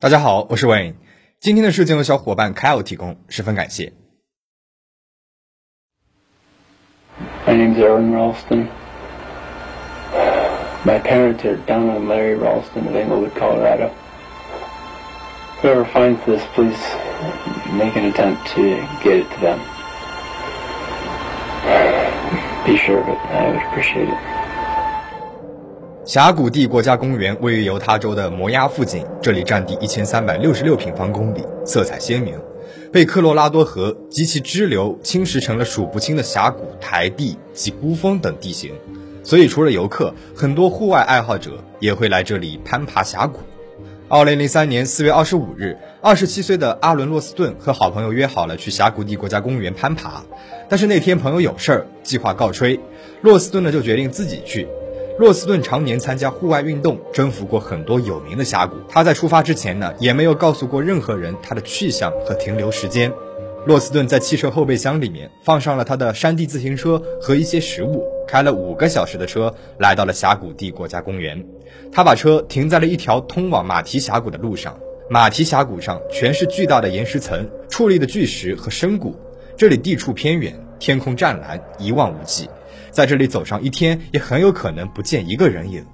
[0.00, 0.94] 大家好，我是 Wayne。
[1.40, 3.92] 今天的事件由小伙伴 Kyle 提供，十分感谢。
[7.46, 8.68] My name's Erwin Ralston.
[10.84, 13.90] My parents are Donna and Larry Ralston of Englewood, Colorado.
[15.62, 16.76] Whoever finds this, please
[17.72, 18.60] make an attempt to
[19.02, 19.58] get it to them.
[22.66, 23.18] Be sure of it.
[23.30, 24.37] I would appreciate it.
[26.09, 32.33] 峡谷地国家公园位于犹他州的摩崖附近，这里占地一千三百六十六平方公里，色彩鲜明，
[32.91, 38.73] 被科罗拉多河及其支流侵蚀成了数不清的峡谷、台地及孤峰等地形。
[39.23, 43.41] 所以，除了游客，很多户外爱好者也会来这里攀爬峡谷。
[44.07, 50.23] 二零零三年四月二十五日，二十七岁的阿伦·洛斯顿和好朋友约好了去峡谷地国家公园攀爬，
[50.67, 52.79] 但是那天朋友有事儿，计划告吹，
[53.21, 54.67] 洛斯顿呢就决定自己去。
[55.19, 58.77] 洛斯顿常年参加户外运动，征服过很多有名的峡谷。
[58.87, 63.11] 他在出发之前呢，也没有告诉过任何人他的去向和停留时间。
[63.65, 71.45] 洛斯顿在汽车后备箱里面放上了他的山地自行车和一些食物，开了五个小时的车，来到了峡谷地国家公园。
[71.91, 74.79] 他把车停在了一条通往马蹄峡谷的路上。
[75.09, 79.13] 马蹄峡谷上全是巨大的岩石层、矗立的巨石和深谷，
[79.57, 82.49] 这里地处偏远，天空湛蓝，一望无际。
[82.91, 85.85] 在这里走上一天，也很有可能不见一个人影。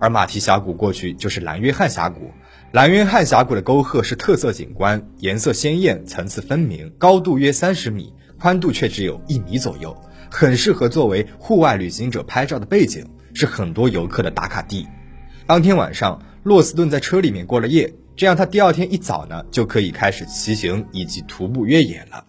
[0.00, 2.30] 而马蹄峡谷过去就是蓝约翰峡谷，
[2.72, 9.96] 蓝约翰峡谷的沟壑是特色景观，颜色鲜艳，层次分明，高度约三十米，宽度却只有一米左右，
[10.30, 14.86] 很适合作为户外旅行者拍照的背景，是很多游客的打卡地。
[15.46, 22.26] 当天晚上，洛斯顿在车里面过了夜，这样他第二天一早呢就可以开始骑行以及徒步越野了。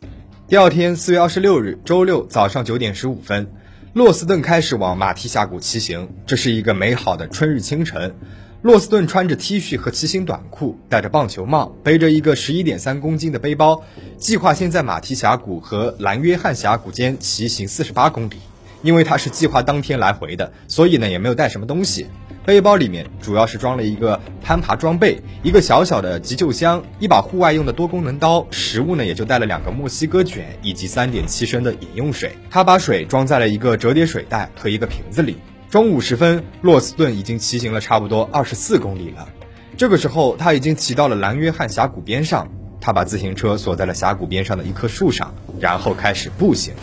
[0.47, 3.51] 第二天，四月二十六日，周六早上九点十五分。
[3.95, 8.13] 洛斯顿开始往马蹄峡谷骑行，这是一个美好的春日清晨。
[8.61, 13.85] 洛斯顿穿着 T 恤和骑行短裤，戴着棒球帽，背着一个十一点三公斤的背包，
[14.17, 18.35] 计划先在马蹄峡谷和蓝约翰峡谷间骑行四十八公里。
[18.81, 22.07] 因为他是计划当天来回的，所以呢也没有带什么东西。
[22.45, 32.31] 背包里面主要是装了一个攀爬装备，一个小小的急救箱，一把户外用的多功能刀，食物呢也就带了两个墨西哥卷以及三点七升的饮用水。
[32.51, 35.37] 他把水装在了一个折叠水袋和一个瓶子里。
[35.71, 39.27] 中午时分，洛斯顿已经骑行了差不多二十四公里了。
[39.75, 42.47] 这个时候，他已经骑到了蓝约翰峡谷边上，
[42.79, 46.75] 他把自行车锁在了峡谷边上的一棵树上，然后开始步行。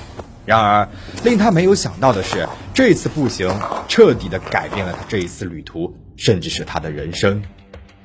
[0.44, 0.88] 然而，
[1.22, 3.48] 令他没有想到的是，这次步行
[3.86, 7.42] 彻底的改变了他这一次旅途，甚至是他的人生。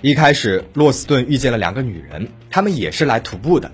[0.01, 3.71] 一开始，洛斯顿遇见了两个女人，她们也是来徒步的。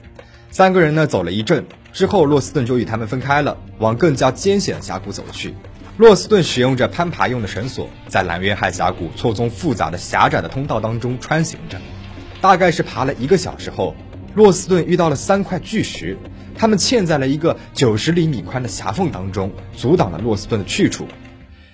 [0.50, 5.54] 三个人呢走了一阵之后，洛斯顿就与他们分开了，往更加艰险的峡谷走去。
[5.98, 11.78] 洛斯顿使用着攀爬用的绳索，在蓝约翰峡谷错综复杂的狭窄的通道当中穿行着。
[12.40, 13.94] 大概是爬了一个小时后，
[14.34, 16.18] 洛斯顿遇到了三块巨石。
[16.64, 21.06] 他们嵌在了一个九十厘米宽的狭缝当中，阻挡了洛斯顿的去处。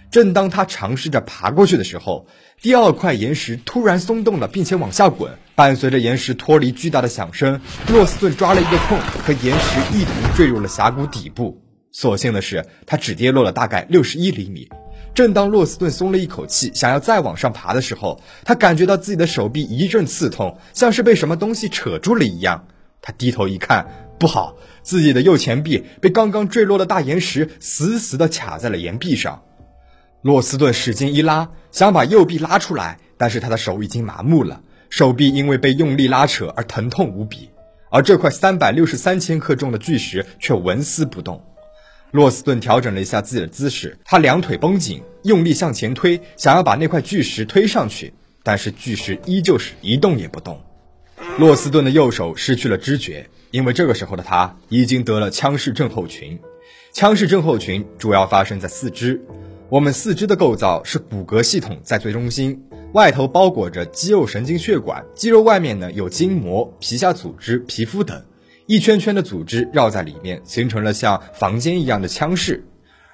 [0.10, 2.26] 正当他尝试着爬过去的时候，
[2.60, 5.38] 第二块岩石突然松动了，并且往下滚。
[5.54, 11.62] 伴随着岩石脱离巨大的响声，洛斯顿抓了一个空，和岩石一同坠入了峡谷底部。
[11.92, 14.68] 所幸的是，他只跌落了大概六十一厘米。
[15.14, 22.66] 正当洛斯顿松了一口气，想要再往上爬的时候，他感觉到自己的手臂一阵刺痛，像是被什么东西扯住了一样。
[23.02, 29.42] 他低头一看，不好，自己的右前臂被刚刚坠落的大岩石死死地卡在了岩壁上。
[30.22, 37.50] 洛斯顿使劲一拉，想把右臂拉出来，但是他的手已经麻木了，手臂因为被用力拉扯而疼痛无比。
[37.90, 41.42] 而这块三百六十三千克重的巨石却纹丝不动。
[42.12, 48.14] 洛斯顿调整了一下自己的姿势，他两腿绷紧，用力向前推，想要把那块巨石推上去，
[48.44, 50.62] 但是巨石依旧是一动也不动。
[51.40, 56.38] 洛斯顿的右手失去了知觉，因为这个时候的他已经得了腔室症候群。
[56.92, 59.22] 腔室症候群主要发生在四肢。
[59.70, 62.62] 我们四肢的构造是骨骼系统在最中心，
[62.92, 68.22] 外头包裹着肌肉、神经、血管，肌肉外面呢有筋膜、皮下组织、皮肤等，
[68.66, 72.62] 一圈圈的组织绕在里面，形成了像房间一样的腔室。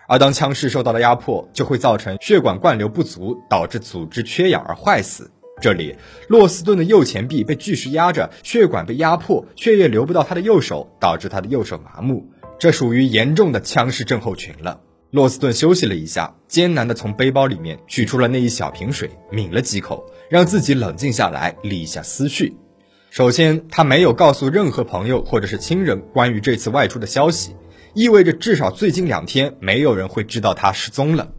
[0.08, 5.30] 而当腔室受到了压迫，就会造成血管灌流不足，导致组织缺氧而坏死。
[5.62, 5.96] 这里，
[6.28, 12.30] 洛斯顿的右前臂被巨石压着，血管被压迫，血液流不到他的右手，导致他的右手麻木。
[12.60, 14.82] 这属于严重的枪式症候群了。
[15.12, 22.58] 洛斯顿休息了一下，艰难地从背包里面取出了那一小瓶水，抿了几口，让自己冷静下来，理一下思绪。
[23.10, 27.56] 首先，他没有告诉任何朋友或者是亲人关于这次外出的消息，
[27.94, 31.32] 意味着至少最近两天没有人会知道他失踪了。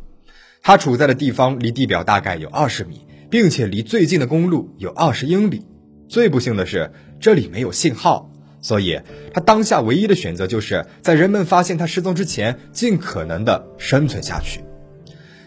[0.62, 3.06] 他处在的地方离地表大概有二十米。
[3.31, 5.67] 并且离最近的公路有二十英里。
[6.08, 8.31] 最不幸的是，这里没有信号，
[8.61, 9.00] 所以
[9.34, 14.61] 他当下唯一的选择就是在人们发现他失踪之前，尽可能的生存下去。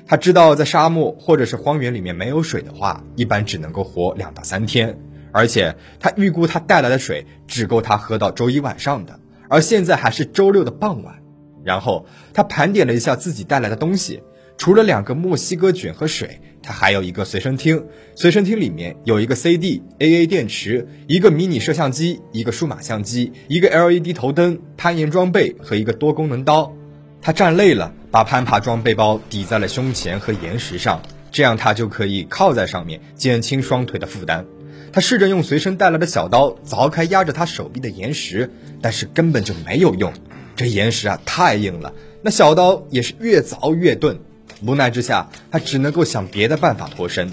[0.05, 4.99] 他知道，在沙漠或者是荒原里面没有水的话，一般只能够活两到三天，
[5.31, 11.19] 而且他预估他带来的水只够他喝到周一晚上的，而现在还是周六的傍晚。
[11.63, 14.23] 然后他盘点了一下自己带来的东西，
[14.57, 16.41] 除了两个墨西哥卷和水。
[16.61, 17.85] 他还有一个随身听，
[18.15, 26.73] 随身听里面有一个 CD、AA 电池、一个迷你摄像机、一个数码相机、一个 LED 头灯、攀岩装备和一个多功能刀。
[27.21, 31.01] 他站累了，把攀爬装备包抵在了胸前和岩石上，
[31.31, 34.45] 这样他就可以靠在上面，减轻双腿的负担。
[34.91, 38.49] 他试着用随身带来的小刀凿开压着他手臂的岩石，
[38.81, 40.13] 但是根本就没有用，
[40.55, 44.19] 这岩石啊太硬了，那小刀也是越凿越钝。
[44.65, 47.31] 无奈之下，他只能够想别的办法脱身。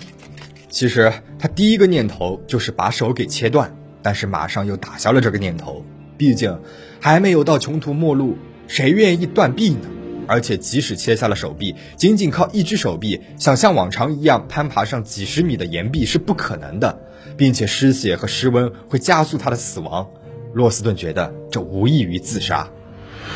[0.68, 5.84] 其实他第一个念头就是把手给切断，但是马上又打消了这个念头。
[6.16, 6.60] 毕竟
[7.00, 8.38] 还没有到穷途末路，
[8.68, 9.88] 谁愿意断臂呢？
[10.28, 16.98] 而且即使切下了手臂，仅仅靠一只手臂想像往常一样攀爬上几十米的岩壁是不可能的，
[17.36, 20.08] 并且失血和失温会加速他的死亡。
[20.52, 22.68] 洛斯顿觉得这无异于自杀。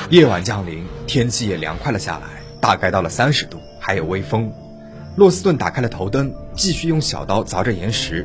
[0.09, 3.59] 夜晚降临，天气也凉快了下来，大概到了三十度。
[3.81, 4.53] 还有微风，
[5.17, 8.25] 洛斯顿打开了头灯，继续用小刀凿着岩石。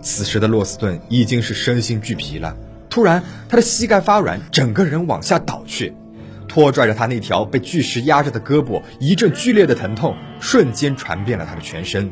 [0.00, 2.56] 此时的洛斯顿已经是身心俱疲了。
[2.90, 5.94] 突然，他的膝盖发软，整个人往下倒去，
[6.48, 12.10] 拖拽着他那条被巨石压着的胳膊，一阵剧烈的疼痛瞬间传遍了他的全身。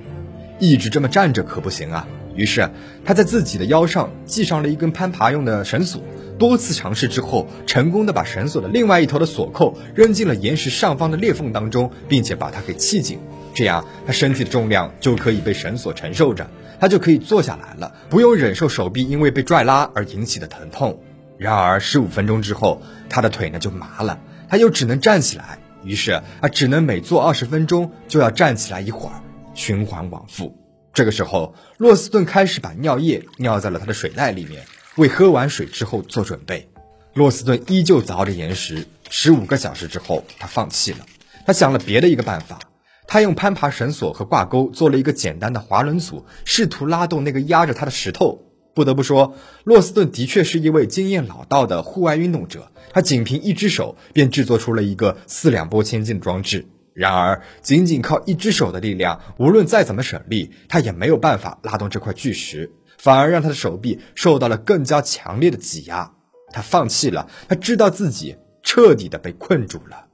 [0.59, 2.07] 一直这么站着可不行啊！
[2.35, 2.71] 于是
[3.05, 6.03] 他在自己的腰上系上了一根攀爬用的绳索。
[6.43, 13.21] 多次尝试之后，成功的把绳索的另外一头的锁扣扔进了岩石上方的裂缝当中，并且把它给系紧。
[13.55, 16.51] 这样，他身体的重量就可以被绳索承受着，
[16.81, 21.01] 他就可以坐下来了，不用忍受手臂因为被拽拉而引起的疼痛。
[21.39, 24.19] 然而，十五分钟之后，他的腿呢就麻了，
[24.49, 25.61] 他又只能站起来。
[25.85, 29.23] 于是，他只能每坐二十分钟就要站起来一会儿，
[29.55, 30.59] 循环往复。
[30.93, 34.65] 这个时候，洛斯顿开始把尿液尿在了他的水袋里面。
[34.97, 36.69] 为喝完水之后做准备，
[37.15, 38.87] 洛斯顿依旧凿着岩石。
[39.09, 40.99] 十五个小时之后，他放弃了。
[41.47, 42.59] 他想了别的一个办法，
[43.07, 48.43] 他用攀爬绳索和挂钩做了一个简单的滑轮组，试图拉动那个压着他的石头。
[48.75, 49.35] 不得不说，
[49.65, 52.71] 洛斯顿的确是一位经验老道的户外运动者。
[52.93, 56.67] 他仅凭一只手便制作出了一个四两拨千斤的装置。
[56.93, 62.71] 然而，仅仅靠一只手的力量，无论再怎么省力，他也没有办法拉动这块巨石。
[63.03, 66.13] 反而让他的手臂受到了更加强烈的挤压，
[66.53, 70.07] 他放弃了，他知道自己彻底的被困住了。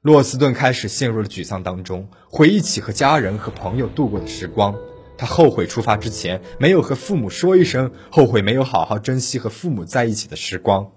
[0.00, 4.74] 洛斯顿开始陷入了沮丧当中，回忆起和家人和朋友度过的时光，
[5.18, 10.90] 他后悔出发之前没有和父母说一声，后悔没有好好珍惜和父母在一起的时光。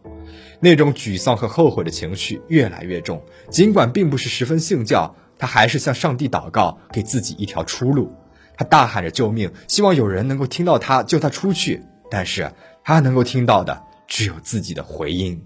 [0.61, 8.09] 那种沮丧和后悔的情绪越来越重，尽管并不是十分信教，他还是向上帝祷告，给自己一条出路。
[8.57, 11.81] 他大喊着救命，希望有人能够听到他救他出去。
[12.11, 12.51] 但是
[12.83, 15.43] 他能够听到的只有自己的回音。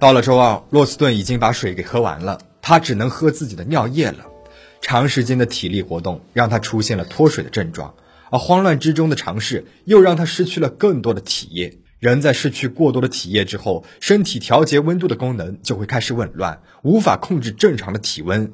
[0.00, 4.26] 到了周二，洛斯顿已经把水给喝完了，他只能喝自己的尿液了。
[4.80, 7.94] 长时间的体力活动让他出现了脱水的症状，
[8.30, 11.78] 而慌乱之中的尝试又让他失去了更多的体液。
[11.98, 18.52] 人在失去过多的体液之后，身体调节温度的功能就会开始紊乱，无法控制正常的体温。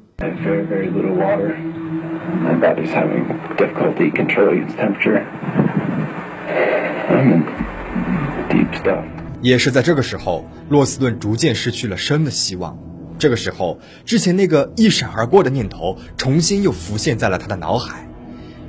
[2.24, 3.26] My body's having
[3.56, 5.24] difficulty controlling its temperature.
[7.10, 7.44] I'm in
[8.48, 9.04] deep stuff.
[9.42, 12.78] 也是在这个时候，洛斯顿逐渐失去了生的希望。
[13.18, 18.08] 这个时候，之前那个一闪而过的念头，重新又浮现在了他的脑海。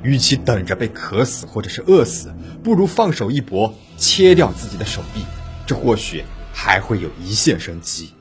[0.02, 2.32] 与其等着被渴死或者是饿死，
[2.62, 5.22] 不如放手一搏，切掉自己的手臂，
[5.66, 6.22] 这或许
[6.52, 8.12] 还会有一线生机。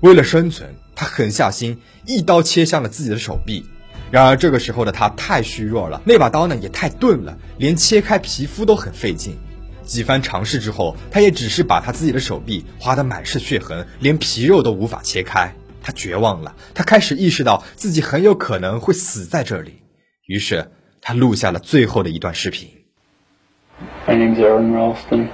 [0.00, 3.66] 为了生存，他狠下心，一刀切向了自己的手臂。
[4.12, 9.38] 然而这个时候的他太虚弱了，那把刀呢也太钝了，连切开皮肤都很费劲。
[9.84, 15.54] 几番尝试之后，他也只是把他自己的手臂划得满是血痕，连皮肉都无法切开。
[15.82, 19.80] 他绝望了，他开始意识到自己很有可能会死在这里。
[20.26, 22.68] 于是他录下了最后的一段视频。
[24.06, 25.28] My name's Aaron Ralston.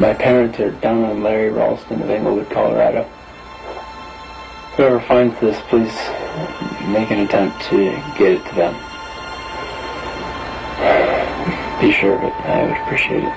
[0.00, 3.06] My parents are down on Larry Ralston of Englewood, Colorado.
[4.76, 5.94] Whoever finds this, please
[6.88, 7.76] make an attempt to
[8.18, 8.74] get it to them.
[11.80, 12.32] Be sure of it.
[12.46, 13.32] I would appreciate it.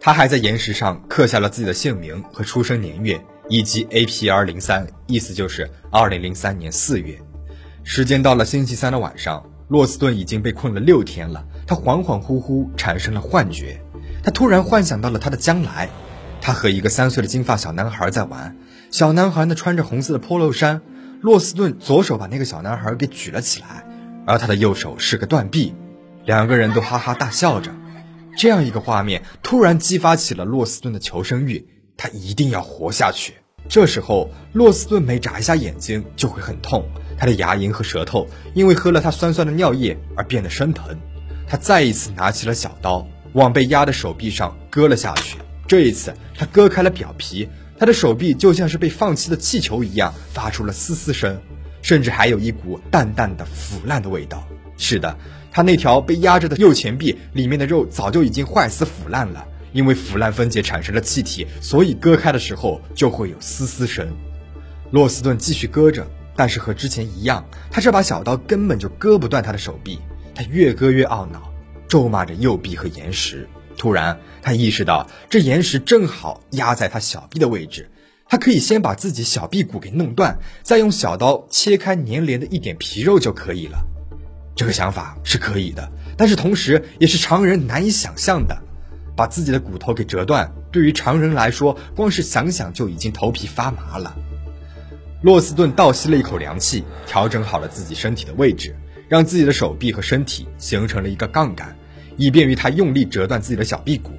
[0.00, 7.18] 他还在岩石上刻下了自己的姓名和出生年月，以及 APR 零三，意思就是二零零三年四月。
[7.84, 11.44] 时间到了星期三的晚上，洛斯顿已经被困了六天了。
[11.66, 13.80] 他恍恍惚惚产生了幻觉，
[14.22, 15.88] 他突然幻想到了他的将来，
[16.40, 18.56] 他和一个三岁的金发小男孩在玩，
[18.90, 20.80] 小男孩呢穿着红色的 polo 衫，
[21.20, 23.84] 洛斯顿左手把那个小男孩给举了起来，
[24.26, 25.74] 而他的右手是个断臂，
[26.24, 27.70] 两个人都哈哈大笑着，
[28.38, 31.66] 这样一个画面突然激发起了洛斯顿的求生欲，
[31.98, 33.34] 他一定要活下去。
[33.68, 40.98] 这时候，洛斯顿每眨一下眼睛就会很痛，他的牙龈和舌头因为喝了他酸酸的尿液而变得生疼。
[41.46, 45.36] 他再一次拿起了小刀，往被压的手臂上割了下去。
[45.66, 47.46] 这一次，他割开了表皮，
[47.80, 51.40] 他的手臂就像是被放气的气球一样，发出了嘶嘶声，
[51.80, 54.46] 甚至还有一股淡淡的腐烂的味道。
[54.76, 55.16] 是的，
[55.50, 59.46] 他那条被压着的右前臂里面的肉早就已经坏死腐烂了。
[59.72, 64.06] 因为腐烂分解产生了气体，所以割开的时候就会有嘶嘶声。
[64.90, 66.06] 洛斯顿继续割着，
[66.36, 69.98] 但是和之前一样，他这把小刀根本就割不断他的手臂。
[70.34, 71.50] 他越割越懊恼，
[71.88, 73.48] 咒骂着右臂和岩石。
[73.80, 77.90] 突然，他意识到这岩石正好压在他小臂的位置，
[78.28, 83.82] 他可以先把自己小臂骨给弄断，再用小刀切开粘连的一点皮肉就可以了。
[84.54, 88.54] 这个想法是可以的，但是同时也是常人难以想象的。
[89.16, 94.14] 把自己的骨头给折断，对于常人来说，光是想想就已经头皮发麻了。
[95.22, 98.76] 洛斯顿倒吸了一口凉气，调整好了自己身体的位置，
[99.08, 101.74] 让自己的手臂和身体形成了一个杠杆，
[102.20, 104.10] 以便于他用力折断自己的小臂骨。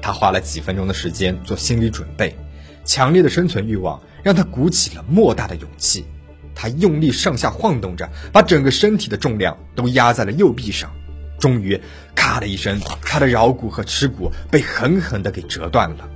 [0.00, 2.34] 他花了几分钟的时间做心理准备，
[2.82, 6.06] 强烈的生存欲望让他鼓起了莫大的勇气。
[6.54, 10.90] 他用力上下晃动着，把整个身体的重量都压在了右臂上。
[11.38, 11.78] 终于，
[12.14, 16.08] 咔的一声，他的桡骨和耻骨被狠狠地给折断了。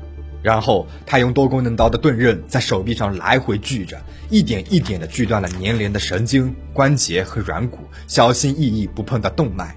[0.43, 4.01] 然后，他用多功能刀的钝刃在手臂上来回锯着，
[4.31, 9.77] 一点一点地锯断了粘连的神经、关节和软骨，小心翼翼不碰到动脉。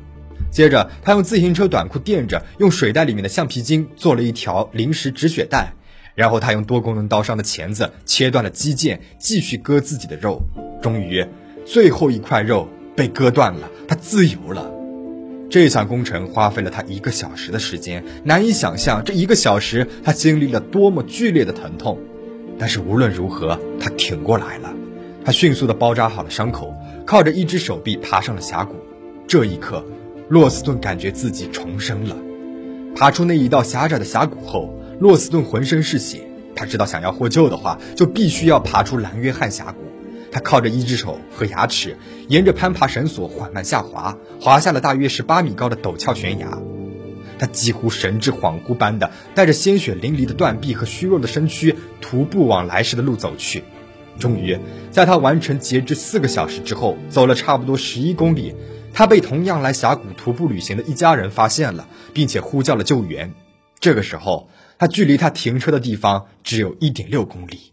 [0.52, 5.74] 接着，他用自行车短裤垫着，用水袋里面的橡皮筋做了一条临时止血带。
[6.16, 10.42] 然后，他用多功能刀上的钳子切断了肌腱，继续割自己的肉。
[10.82, 11.26] 终于，
[11.66, 14.70] 最后一块肉被割断了，他自由了。
[15.50, 21.98] 这项工程花费了他一个小时的时间，难以想象这一个小时他经历了多么剧烈的疼痛。
[22.60, 24.74] 但是无论如何，他挺过来了。
[25.24, 26.76] 他迅速地包扎好了伤口，
[27.06, 28.76] 靠着一只手臂爬上了峡谷。
[29.28, 29.86] 这一刻，
[30.30, 32.16] 洛斯顿感觉自己重生了。
[32.96, 36.22] 爬出那一道狭窄的峡谷后，洛斯顿浑身是血。
[36.56, 39.80] 他知道，想要获救的话，就必须要爬出蓝约翰峡谷。
[40.32, 46.60] 他靠着一只手和牙齿，沿着攀爬绳索缓慢下滑，滑下了大约十八米高的陡峭悬崖。
[47.40, 53.64] 他几乎神志恍惚般的带着鲜血淋漓的断臂和虚弱的身躯，徒步往来时的路走去。
[54.20, 54.60] 终于，
[54.92, 58.54] 在他完成截肢四个小时之后，走了差不多十一公里，
[59.00, 63.34] 他被同样来峡谷徒步旅行的一家人发现了，并且呼叫了救援。
[63.80, 67.72] 这个时候，他距离他停车的地方只有一点六公里。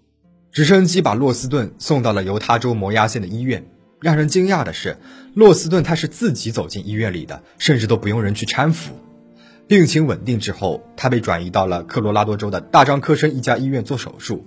[0.52, 3.66] 直升机把洛斯顿送到了犹他州摩押县的医院。
[4.00, 4.98] 让人惊讶的是，
[5.34, 8.92] 洛斯顿他是自己走进医院里的，甚至都不用人去搀扶。
[9.66, 14.46] 病情稳定之后，他被转移到了科罗拉多州的大张科生一家医院做手术。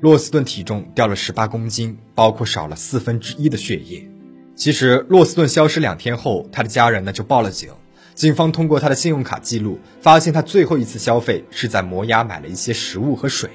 [0.00, 4.10] 洛斯顿体重掉了十八公斤，包括少了四分之一的血液。
[4.58, 7.70] 其实，洛斯顿消失两天后，他的家人呢就报了警。
[8.16, 13.48] 警方通过他的信用卡记录，发现他最后一次消费是在摩崖买了一些食物和水。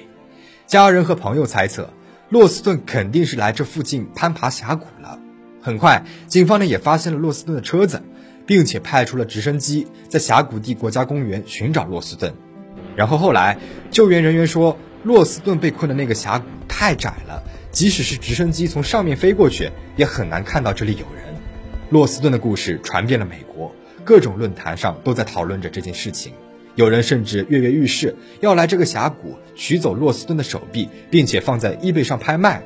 [0.66, 1.90] 家人和朋友猜测，
[2.30, 5.20] 洛斯顿肯定是来这附近攀爬峡谷了。
[5.62, 8.02] 很快，警方呢也发现了洛斯顿的车子，
[8.46, 12.34] 并且派出了直升机在峡谷地国家公园寻找洛斯顿。
[12.96, 13.58] 然后后来，
[13.92, 21.36] 救援人员说，洛斯顿被困的那个峡谷太窄了，即使是直升机从上面飞过去，也很难看到这里有人。
[21.90, 26.34] 洛斯顿的故事传遍了美国，各种论坛上都在讨论着这件事情。
[26.76, 32.64] 有人甚至跃跃欲试，要来这个峡谷取走洛斯顿的手臂，并且放在 eBay 上拍卖。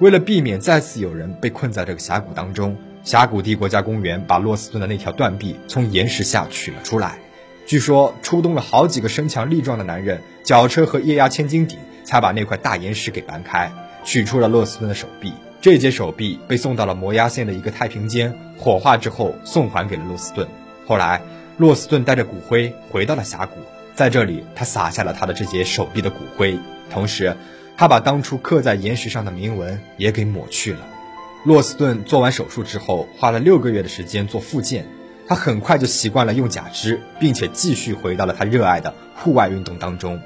[0.00, 7.18] 为了避免再次有人被困在这个峡谷当中，峡谷地国家公园把洛斯顿的那条断臂从岩石下取了出来。
[7.64, 13.70] 据说出动了好几个身强力壮的男人，绞车和液压千斤顶，才把那块大岩石给搬开，
[14.04, 15.32] 取出了洛斯顿的手臂。
[15.60, 20.48] 这节手臂被送到了摩崖县的一个太平间，火化之后送还给了洛斯顿。
[20.86, 21.20] 后来。
[21.58, 23.58] 洛斯顿带着骨灰回到了峡谷，
[23.94, 26.58] 在这里，他撒下了他的这节手臂的骨灰，
[26.90, 27.36] 同时，
[27.76, 30.80] 他把当初刻在岩石上的铭文也给抹去了。
[31.44, 34.86] 洛斯顿做完手术之后，花了六个月的时间做复健，
[35.28, 40.20] 他很快就习惯了用假肢，并且继续回到了他热爱的户外运动当中。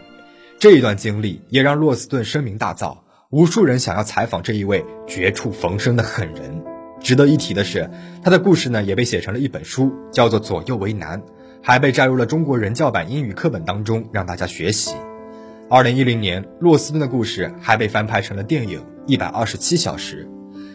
[0.61, 2.99] 这一段经历也让洛斯顿声名大噪，
[3.31, 6.63] 无数人想要采访这一位绝处逢生的狠人。
[7.01, 7.91] 值得一提的是，
[8.23, 11.21] 他的故事呢也被写成了一本书，叫做《左右为难》，
[11.61, 14.95] 还被摘入了中国人教版英语课本当中让大家学习。
[15.69, 20.29] 二零一零年，洛斯顿的故事还被翻拍成了电影《一百二十七小时》。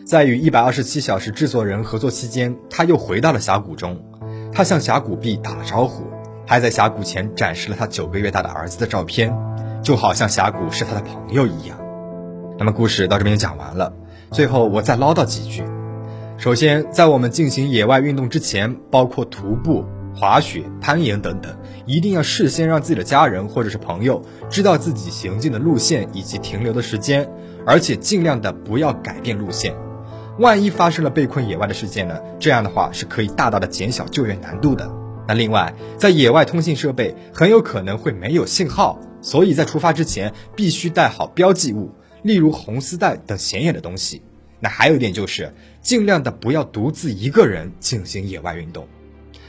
[0.05, 4.03] 在与《一百二十七小时》制作人合作期间，他又回到了峡谷中。
[4.51, 6.03] 他向峡谷壁打了招呼，
[6.45, 9.33] 还在峡谷前展示了他九个月大的儿子的照片，
[9.81, 11.80] 就好像峡谷是他的朋友一样。
[12.61, 13.91] 那么故事到这边讲完了，
[14.29, 15.63] 最后我再唠叨几句。
[16.37, 27.27] 首先，在我们进行野外运动之前，包括徒步、滑雪、攀岩等等，一定要事先让自己的家人或者是朋友知道自己行进的路线以及停留的时间，
[27.65, 29.73] 而且尽量的不要改变路线。
[30.37, 32.19] 万一发生了被困野外的事件呢？
[32.37, 34.87] 这样的话是可以大大的减小救援难度的。
[35.27, 44.21] 那另外，在野外通信设备很有可能会没有信号，所以在出发之前必须带好标记物，例如红丝带等显眼的东西。
[44.59, 48.87] 那还有一点就是，尽量的不要独自一个人进行野外运动。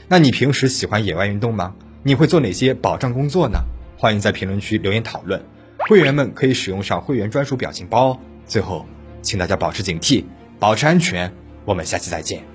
[0.07, 1.75] 那你平时喜欢野外运动吗？
[2.01, 3.59] 你会做哪些保障工作呢？
[3.97, 5.43] 欢迎在评论区留言讨论。
[5.77, 8.19] 会员们可以使用上会员专属表情包哦。
[8.45, 8.85] 最后，
[9.21, 10.25] 请大家保持警惕。
[10.59, 11.31] 保持安全，
[11.65, 12.52] 我们下期再见。